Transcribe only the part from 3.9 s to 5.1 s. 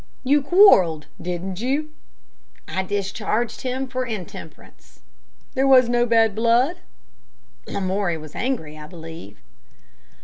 intemperance."